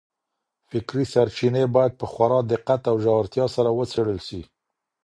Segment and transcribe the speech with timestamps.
[0.69, 4.41] فکري سرچينې بايد په خورا دقت او ژورتيا سره وڅېړل سي.